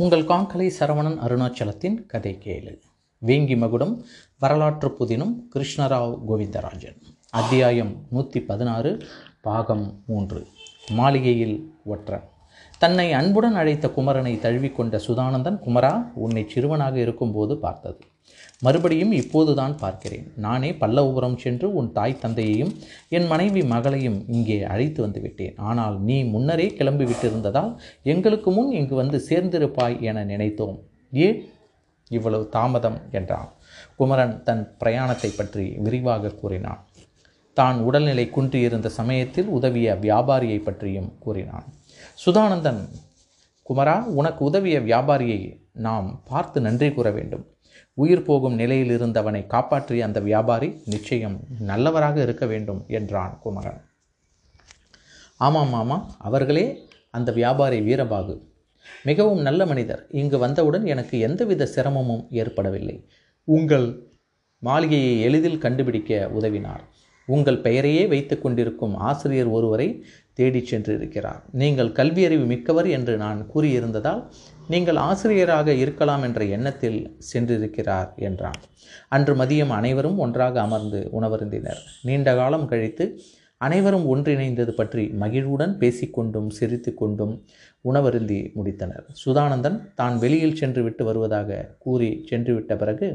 [0.00, 2.80] உங்கள் காங்கலை சரவணன் அருணாச்சலத்தின் கதை கேளு.
[3.26, 4.04] வேங்கி மகுடம்
[4.38, 6.96] வரலாற்று புதினம் கிருஷ்ணராவ் கோவிந்தராஜன்.
[7.30, 9.00] அத்தியாயம் நூற்றி பதினாறு
[9.40, 10.46] பாகம் மூன்று.
[10.90, 12.24] மாளிகையில் ஒற்றன்.
[12.78, 17.98] தன்னை அன்புடன் அழைத்த குமரனை தழுவிக்கொண்ட சுதானந்தன் குமரா உன்னை சிறுவனாக இருக்கும்போது பார்த்தது.
[18.62, 20.26] மறுபடியும் இப்போதுதான் பார்க்கிறேன்.
[20.44, 22.72] நானே பல்லவபுரம் சென்று உன் தாய் தந்தையையும்
[23.16, 25.54] என் மனைவி மகளையும் இங்கே அழைத்து வந்து விட்டேன்.
[25.68, 27.72] ஆனால் நீ முன்னரே கிளம்பி விட்டிருந்ததால்
[28.14, 30.76] எங்களுக்கு முன் இங்கு வந்து சேர்ந்திருப்பாய் என நினைத்தோம்.
[31.26, 31.38] ஏன்
[32.10, 33.50] இவ்வளவு தாமதம் என்றான்.
[33.98, 36.80] குமரன் தன் பிரயாணத்தை பற்றி விரிவாக கூறினான்.
[37.56, 41.66] தான் உடல்நிலை குன்றியிருந்த சமயத்தில் உதவிய வியாபாரியை பற்றியும் கூறினான்.
[42.24, 42.82] சுதானந்தன்
[43.66, 45.40] குமரா உனக்கு உதவிய வியாபாரியை
[45.86, 47.44] நாம் பார்த்து நன்றி கூற வேண்டும்.
[47.94, 53.80] உயிர் போகும் நிலையில் இருந்தவனை காப்பாற்றிய அந்த வியாபாரி நிச்சயம் நல்லவராக இருக்க வேண்டும் என்றான் குமரன்.
[55.36, 58.40] ஆமாம் மாமா அவர்களே அந்த வியாபாரி வீரபாகு.
[59.04, 60.06] மிகவும் நல்ல மனிதர்.
[60.10, 63.08] இங்கு வந்தவுடன் எனக்கு எந்தவித சிரமமும் ஏற்படவில்லை.
[63.44, 64.08] உங்கள்
[64.58, 66.80] மாளிகையை எளிதில் கண்டுபிடிக்க உதவினார்.
[67.26, 71.42] உங்கள் பெயரையே வைத்து கொண்டிருக்கும் ஆசிரியர் ஒருவரை தேடிச் சென்றிருக்கிறார்.
[71.52, 74.32] நீங்கள் கல்வியறிவு மிக்கவர் என்று நான் கூறியிருந்ததால்
[74.72, 76.98] நீங்கள் ஆசிரியராக இருக்கலாம் என்ற எண்ணத்தில்
[77.30, 78.58] சென்றிருக்கிறார் என்றான்.
[79.16, 81.80] அன்று மதியம் அனைவரும் ஒன்றாக அமர்ந்து உணவருந்தினர்.
[82.08, 83.06] நீண்ட காலம் கழித்து
[83.60, 87.34] அனைவரும் ஒன்றிணைந்தது பற்றி மகிழ்வுடன் பேசிக்கொண்டும் சிரித்து கொண்டும்
[87.90, 89.04] உணவருந்தி முடித்தனர்.
[89.22, 93.08] சுதானந்தன் தான் வெளியில் சென்று விட்டு வருவதாக கூறி சென்றுவிட்ட பிறகு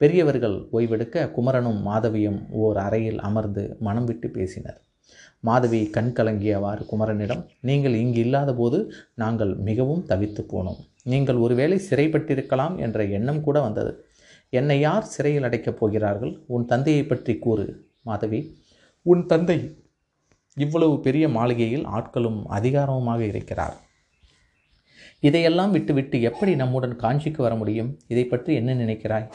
[0.00, 4.78] பெரியவர்கள் ஓய்வெடுக்க குமரனும் மாதவியும் ஓர் அறையில் அமர்ந்து மனம் விட்டு பேசினர்.
[5.48, 8.78] மாதவி கண் கலங்கியவாறு குமரனிடம் நீங்கள் இங்கு இல்லாத போது
[9.22, 10.80] நாங்கள் மிகவும் தவித்து போனோம்.
[11.02, 14.04] நீங்கள் ஒருவேளை சிறைப்பட்டிருக்கலாம் என்ற எண்ணம் கூட வந்தது.
[14.50, 16.44] என்னை யார் சிறையில் அடைக்கப் போகிறார்கள்?
[16.46, 18.56] உன் தந்தையை பற்றி கூறு மாதவி.
[19.02, 19.76] உன் தந்தை
[20.56, 23.76] இவ்வளவு பெரிய மாளிகையில் ஆட்களும் அதிகாரமுமாக இருக்கிறார்.
[25.20, 27.98] இதையெல்லாம் விட்டுவிட்டு எப்படி நம்முடன் காஞ்சிக்கு வர முடியும்?
[28.08, 29.28] இதை பற்றி என்ன நினைக்கிறாய்?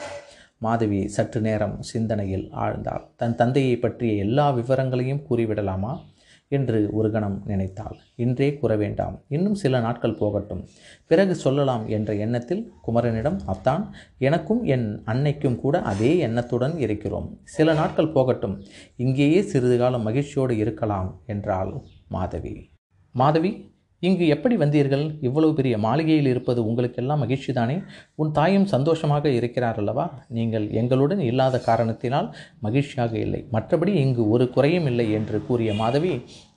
[0.58, 3.04] மாதவி சற்று நேரம் சிந்தனையில் ஆழ்ந்தாள்.
[3.16, 6.00] தன் தந்தையை பற்றிய எல்லா விவரங்களையும் கூறிவிடலாமா?
[6.48, 7.96] என்று ஒரு கணம் நினைத்தாள்.
[8.14, 9.20] இன்றே கூற வேண்டாம்.
[9.28, 10.66] இன்னும் சில நாட்கள் போகட்டும்.
[11.06, 17.38] பிறகு சொல்லலாம் என்ற எண்ணத்தில் குமரனிடம் அத்தான் எனக்கும் என் அன்னைக்கும் கூட அதே எண்ணத்துடன் இருக்கிறோம்.
[17.44, 18.62] சில நாட்கள் போகட்டும்.
[18.96, 22.70] இங்கேயே சிறிது காலம் மகிழ்ச்சியோடு இருக்கலாம் என்றாள் மாதவி.
[23.12, 25.04] மாதவி இங்கு எப்படி வந்தீர்கள்?
[25.20, 27.76] இவ்வளவு பெரிய மாளிகையில் இருப்பது உங்களுக்கெல்லாம் மகிழ்ச்சி தானே
[28.14, 30.06] உன் தாயும் சந்தோஷமாக இருக்கிறார் அல்லவா?
[30.28, 32.28] நீங்கள் எங்களுடன் இல்லாத காரணத்தினால்
[32.60, 33.40] மகிழ்ச்சியாக இல்லை.
[33.52, 36.12] மற்றபடி இங்கு ஒரு குறையும் இல்லை என்று கூறிய மாதவி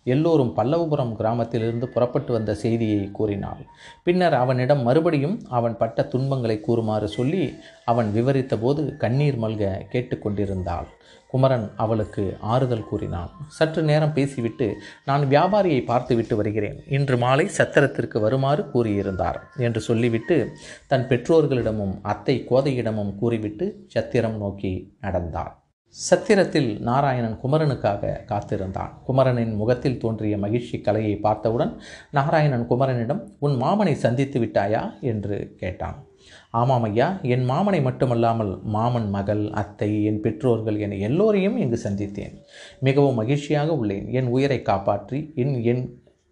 [0.06, 3.64] எல்லோரும் பல்லவபுரம் கிராமத்திலிருந்து புறப்பட்டு வந்த செய்தியை கூறினாள்.
[4.04, 7.44] பின்னர் அவனிடம் மறுபடியும் அவன் பட்ட துன்பங்களை கூறுமாறு சொல்லி
[7.86, 10.90] அவன் விவரித்த போது கண்ணீர் மல்க கேட்டுக்கொண்டிருந்தாள்
[11.28, 12.24] குமரன் அவளுக்கு
[12.54, 13.32] ஆறுதல் கூறினான்.
[13.48, 14.68] சற்று நேரம் பேசிவிட்டு
[15.06, 16.80] நான் வியாபாரியை பார்த்துவிட்டு வருகிறேன்.
[16.98, 20.38] இன்று மாலை சத்திரத்திற்கு வருமாறு கூறியிருந்தார் என்று சொல்லிவிட்டு
[20.88, 25.54] தன் பெற்றோர்களிடமும் அத்தை கோதையிடமும் கூறிவிட்டு சத்திரம் நோக்கி நடந்தாள்
[25.96, 28.92] சத்திரத்தில் நாராயணன் குமரனுக்காக காத்திருந்தான்.
[29.06, 35.02] குமரனின் முகத்தில் தோன்றிய மகிழ்ச்சி கலையை பார்த்தவுடன் நாராயணன் குமரனிடம் உன் மாமனை சந்தித்து விட்டாயா?
[35.02, 35.98] என்று கேட்டான்.
[36.52, 42.36] ஆமாம் ஐயா என் மாமனை மட்டுமல்லாமல் மாமன் மகள் அத்தை என் பெற்றோர்கள் என எல்லோரையும் இங்கு சந்தித்தேன்.
[42.80, 44.08] மிகவும் மகிழ்ச்சியாக உள்ளேன்.
[44.12, 45.84] என் உயிரை காப்பாற்றி என் என்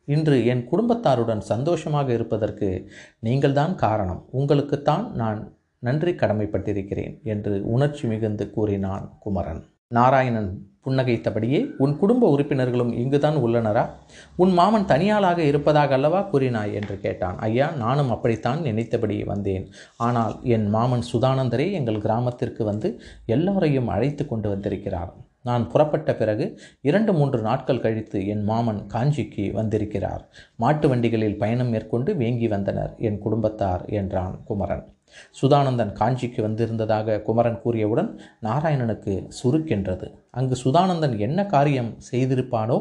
[0.06, 4.26] இன்று என் குடும்பத்தாருடன் சந்தோஷமாக இருப்பதற்கு நீங்கள்தான் காரணம்.
[4.34, 9.64] உங்களுக்குத்தான் நான் நன்றி கடமைப்பட்டிருக்கிறேன் என்று உணர்ச்சி மிகுந்து கூறினான் குமரன்.
[9.88, 13.90] நாராயணன் புன்னகைத்தபடியே உன் குடும்ப உறுப்பினர்களும் இங்குதான் உள்ளனரா?
[14.36, 16.74] உன் மாமன் தனியாளாக இருப்பதாக அல்லவா கூறினாய்?
[16.74, 17.38] என்று கேட்டான்.
[17.38, 19.72] ஐயா நானும் அப்படித்தான் நினைத்தபடி வந்தேன்.
[19.98, 25.14] ஆனால் என் மாமன் சுதானந்தரே எங்கள் கிராமத்திற்கு வந்து எல்லோரையும் அழைத்து கொண்டு வந்திருக்கிறார்.
[25.44, 30.30] நான் புறப்பட்ட பிறகு இரண்டு மூன்று நாட்கள் கழித்து என் மாமன் காஞ்சிக்கு வந்திருக்கிறார்.
[30.58, 32.96] மாட்டு வண்டிகளில் பயணம் மேற்கொண்டு வேங்கி வந்தனர்.
[32.98, 34.97] என் குடும்பத்தார் என்றான் குமரன்.
[35.42, 39.14] சுதானந்தன் காஞ்சிக்கு வந்திருந்ததாக குமரன் கூறியவுடன் நாராயணனுக்கு
[39.44, 40.08] சுருக்கென்றது.
[40.32, 42.80] அங்கு சுதானந்தன் என்ன காரியம் செய்திருப்பானோ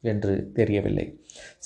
[0.00, 1.06] என்று தெரியவில்லை.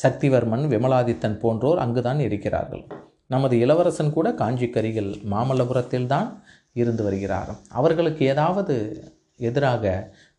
[0.02, 2.86] சக்திவர்மன் விமலாதித்தன் போன்றோர் அங்குதான் இருக்கிறார்கள்.
[3.26, 6.28] நமது இளவரசன் கூட காஞ்சிக்கரிகள் மாமல்லபுரத்தில்தான்
[6.72, 8.74] இருந்து வருகிறார் அவர்களுக்கு ஏதாவது
[9.36, 9.84] எதிராக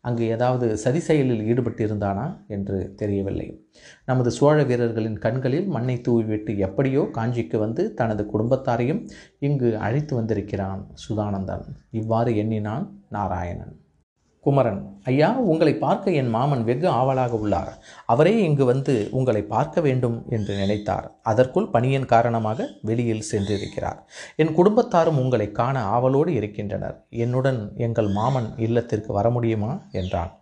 [0.00, 3.68] அங்கு ஏதாவது சதி செயலில் ஈடுபட்டிருந்தானா என்று தெரியவில்லை.
[4.04, 9.08] நமது சோழ வீரர்களின் கண்களில் மண்ணை தூவிவிட்டு எப்படியோ காஞ்சிக்கு வந்து தனது குடும்பத்தாரையும்
[9.38, 11.66] இங்கு அழைத்து வந்திருக்கிறான் சுதானந்தன்.
[11.90, 13.74] இவ்வாறு எண்ணினான் நாராயணன்.
[14.40, 17.78] குமரன் ஐயா உங்களை பார்க்க என் மாமன் வெகு ஆவலாக உள்ளார்.
[18.06, 21.10] அவரே இங்கு வந்து உங்களை பார்க்க வேண்டும் என்று நினைத்தார்.
[21.22, 23.98] அதற்குள் பணியின் காரணமாக வெளியில் சென்றிருக்கிறார்.
[24.36, 27.06] என் குடும்பத்தாரும் உங்களை காண ஆவலோடு இருக்கின்றனர்.
[27.08, 29.80] என்னுடன் எங்கள் மாமன் இல்லத்திற்கு வர முடியுமா?
[29.90, 30.32] என்றான்.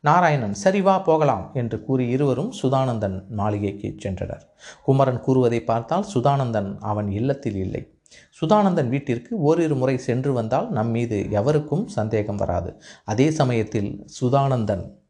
[0.00, 4.44] நாராயணன் சரி வா போகலாம் என்று கூறி இருவரும் சுதானந்தன் மாளிகைக்கு சென்றனர்.
[4.82, 7.95] குமரன் கூறுவதை பார்த்தால் சுதானந்தன் அவன் இல்லத்தில் இல்லை.
[8.40, 12.82] சுதானந்தன் வீட்டிற்கு ஓரிரு முறை சென்று வந்தால் நம் மீது எவருக்கும் சந்தேகம் வராது.
[13.04, 15.04] அதே சமயத்தில் சுதானந்தன்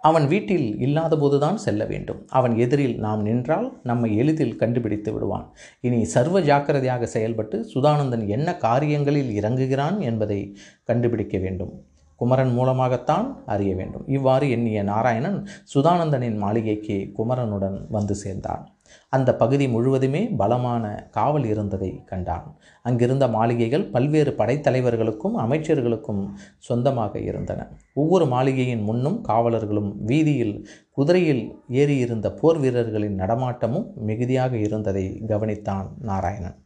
[0.00, 2.26] அவன் வீட்டில் இல்லாதபோதுதான் செல்ல வேண்டும்.
[2.28, 5.52] அவன் எதிரில் நாம் நின்றால் நம்மை எளிதில் கண்டுபிடித்து விடுவான்.
[5.80, 11.84] இனி சர்வ ஜாக்கிரதையாக செயல்பட்டு சுதானந்தன் என்ன காரியங்களில் இறங்குகிறான் என்பதை கண்டுபிடிக்க வேண்டும்.
[12.16, 14.04] குமரன் மூலமாகத்தான் அறிய வேண்டும்.
[14.06, 18.75] இவ்வாறு எண்ணிய நாராயணன் சுதானந்தனின் மாளிகைக்கு குமரனுடன் வந்து சேர்ந்தான்.
[19.08, 22.56] அந்த பகுதி முழுவதுமே பலமான காவல் இருந்ததை கண்டான்.
[22.82, 26.22] அங்கிருந்த மாளிகைகள் பல்வேறு படைத்தலைவர்களுக்கும் அமைச்சர்களுக்கும்
[26.58, 27.68] சொந்தமாக இருந்தன.
[27.94, 36.56] ஒவ்வொரு மாளிகையின் முன்னும் காவலர்களும் வீதியில் குதிரையில் ஏறியிருந்த போர் வீரர்களின் நடமாட்டமும் மிகுதியாக இருந்ததை கவனித்தான் நாராயணன்.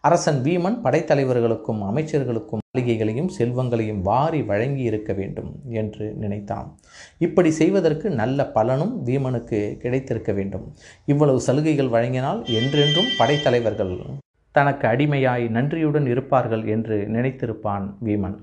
[0.00, 6.68] அரசன் வீமன் படைத்தலைவர்களுக்கும் அமைச்சர்களுக்கும் மாளிகைகளையும் செல்வங்களையும் வாரி வழங்கி இருக்க வேண்டும் என்று நினைத்தான்.
[7.18, 10.64] இப்படி செய்வதற்கு நல்ல பலனும் வீமனுக்கு கிடைத்திருக்க வேண்டும்.
[11.06, 13.94] இவ்வளவு சலுகைகள் வழங்கினால் என்றென்றும் படைத்தலைவர்கள்
[14.54, 18.38] தனக்கு அடிமையாய் நன்றியுடன் இருப்பார்கள் என்று நினைத்திருப்பான் வீமன்.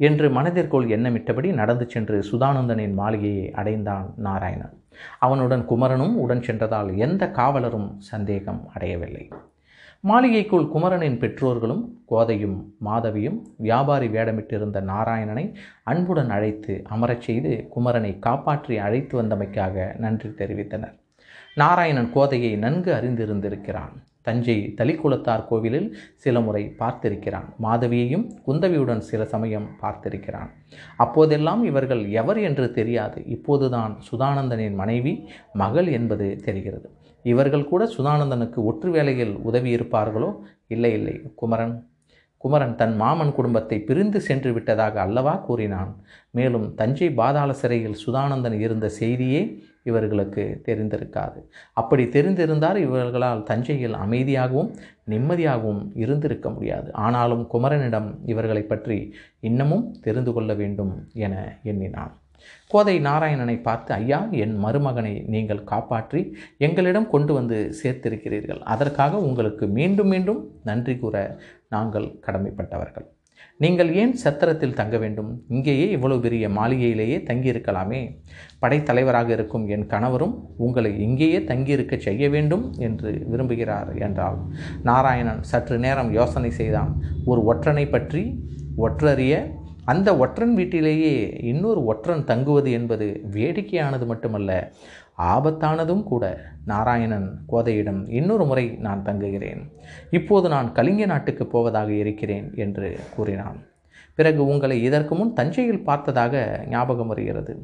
[0.00, 4.74] என்று மனதிற்குள் எண்ணமிட்டபடி நடந்து சென்று சுதானந்தனின் மாளிகையை அடைந்தான் நாராயணன்.
[5.18, 9.24] அவனுடன் குமரனும் உடன் சென்றதால் எந்த காவலரும் சந்தேகம் அடையவில்லை.
[10.08, 11.80] மாளிகைக்குள் குமரனின் பெற்றோர்களும்
[12.10, 15.44] கோதையும் மாதவியும் வியாபாரி வேடமிட்டிருந்த நாராயணனை
[15.82, 20.94] அன்புடன் அழைத்து அமரச் செய்து குமரனை காப்பாற்றி அழைத்து வந்தமைக்காக நன்றி தெரிவித்தனர்.
[21.54, 23.94] நாராயணன் கோதையை நன்கு அறிந்திருந்திருக்கிறான்.
[24.22, 27.48] தஞ்சை தலிக்குளத்தார் கோவிலில் சில முறை பார்த்திருக்கிறான்.
[27.62, 30.52] மாதவியையும் குந்தவியுடன் சில சமயம் பார்த்திருக்கிறான்.
[30.96, 33.24] அப்போதெல்லாம் இவர்கள் எவர் என்று தெரியாது.
[33.24, 36.88] இப்போதுதான் சுதானந்தனின் மனைவி மகள் என்பது தெரிகிறது.
[37.32, 40.30] இவர்கள் கூட சுதானந்தனுக்கு ஒற்று வேலையில் உதவி இருப்பார்களோ?
[40.74, 41.16] இல்லை இல்லை.
[41.34, 41.76] குமரன்
[42.44, 45.92] குமரன் தன் மாமன் குடும்பத்தை பிரிந்து சென்று விட்டதாக அல்லவா கூறினான்?
[46.30, 49.40] மேலும் தஞ்சை பாதாள சிறையில் சுதானந்தன் இருந்த செய்தியே
[49.82, 51.40] இவர்களுக்கு தெரிந்திருக்காது.
[51.72, 54.70] அப்படி தெரிந்திருந்தால் இவர்களால் தஞ்சையில் அமைதியாகவும்
[55.10, 56.88] நிம்மதியாகவும் இருந்திருக்க முடியாது.
[57.06, 58.98] ஆனாலும் குமரனிடம் இவர்களை பற்றி
[59.40, 60.94] இன்னமும் தெரிந்து கொள்ள வேண்டும்
[61.26, 62.14] என எண்ணினான்.
[62.70, 66.22] கோதை நாராயணனை பார்த்து ஐயா என் மருமகனை நீங்கள் காப்பாற்றி
[66.68, 68.62] எங்களிடம் கொண்டு வந்து சேர்த்திருக்கிறீர்கள்.
[68.74, 70.40] அதற்காக உங்களுக்கு மீண்டும் மீண்டும்
[70.70, 71.18] நன்றி கூற
[71.76, 73.06] நாங்கள் கடமைப்பட்டவர்கள்.
[73.60, 75.28] நீங்கள் ஏன் சத்திரத்தில் தங்க வேண்டும்?
[75.54, 78.00] இங்கேயே இவ்வளவு பெரிய மாளிகையிலேயே தங்கியிருக்கலாமே.
[78.62, 80.34] படைத்தலைவராக இருக்கும் என் கணவரும்
[80.66, 84.38] உங்களை இங்கேயே தங்கியிருக்க செய்ய வேண்டும் என்று விரும்புகிறார் என்றால்
[84.88, 86.92] நாராயணன் சற்று நேரம் யோசனை செய்தான்.
[87.30, 88.24] ஒரு ஒற்றனை பற்றி
[88.86, 89.34] ஒற்றறிய
[89.92, 91.14] அந்த ஒற்றன் வீட்டிலேயே
[91.50, 93.06] இன்னொரு ஒற்றன் தங்குவது என்பது
[93.36, 94.50] வேடிக்கையானது மட்டுமல்ல
[95.34, 96.24] ஆபத்தானதும் கூட.
[96.64, 99.62] நாராயணன் கோதையிடம் இன்னொரு முறை நான் தங்குகிறேன்.
[100.10, 103.58] இப்போது நான் கலிங்க நாட்டுக்கு போவதாக இருக்கிறேன் என்று கூறினான்.
[104.18, 106.34] பிறகு உங்களை இதற்கு முன் தஞ்சையில் பார்த்ததாக
[106.68, 107.54] ஞாபகம் வருகிறது.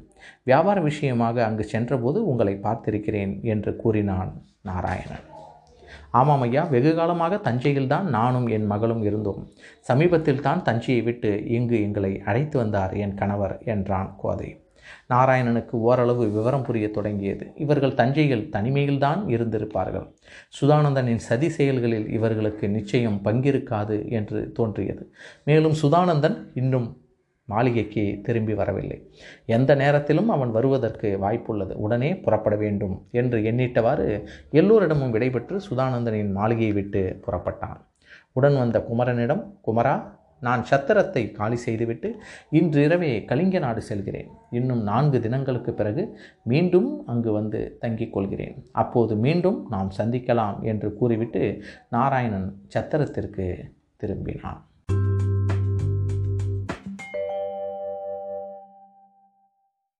[0.42, 4.32] வியாபார விஷயமாக அங்கு சென்றபோது உங்களை பார்த்திருக்கிறேன் என்று கூறினான்
[4.62, 5.26] நாராயணன்.
[6.12, 9.48] ஆமாம் ஐயா வெகு காலமாக தஞ்சையில் தான் நானும் என் மகளும் இருந்தோம்.
[9.80, 14.50] சமீபத்தில் தான் தஞ்சையை விட்டு இங்கு எங்களை அழைத்து வந்தார் என் கணவர் என்றான் கோதை.
[15.08, 17.44] நாராயணனுக்கு ஓரளவு விவரம் புரிய தொடங்கியது.
[17.54, 20.06] இவர்கள் தஞ்சையில் தனிமையில்தான் இருந்திருப்பார்கள்.
[20.60, 25.04] சுதானந்தனின் சதி செயல்களில் இவர்களுக்கு நிச்சயம் பங்கிருக்காது என்று தோன்றியது.
[25.44, 26.88] மேலும் சுதானந்தன் இன்னும்
[27.52, 28.98] மாளிகைக்கு திரும்பி வரவில்லை.
[29.56, 31.74] எந்த நேரத்திலும் அவன் வருவதற்கு வாய்ப்புள்ளது.
[31.86, 34.08] உடனே புறப்பட வேண்டும் என்று எண்ணிட்டவாறு
[34.60, 37.80] எல்லோரிடமும் விடைபெற்று சுதானந்தனின் மாளிகையை விட்டு புறப்பட்டான்.
[38.38, 39.94] உடன் வந்த குமரனிடம் குமரா
[40.46, 42.08] நான் சத்திரத்தை காலி செய்துவிட்டு
[42.58, 44.30] இன்றிரவே கலிங்க நாடு செல்கிறேன்.
[44.58, 46.02] இன்னும் நான்கு தினங்களுக்கு பிறகு
[46.52, 48.56] மீண்டும் அங்கு வந்து தங்கிக் கொள்கிறேன்.
[48.82, 51.42] அப்போது மீண்டும் நாம் சந்திக்கலாம் என்று கூறிவிட்டு
[51.96, 53.46] நாராயணன் சத்திரத்திற்கு
[54.02, 54.60] திரும்பினான்.